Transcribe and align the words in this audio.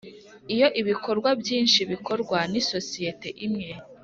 Iyo 0.53 0.67
ibikorwa 0.81 1.29
byinshi 1.41 1.79
bikorwa 1.91 2.37
n 2.51 2.53
isosiyete 2.61 3.27
imwe 3.45 3.69